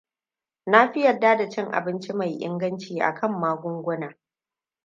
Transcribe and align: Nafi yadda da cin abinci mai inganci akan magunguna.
Nafi 0.65 1.01
yadda 1.01 1.37
da 1.37 1.49
cin 1.49 1.71
abinci 1.73 2.13
mai 2.13 2.35
inganci 2.39 3.01
akan 3.01 3.31
magunguna. 3.39 4.17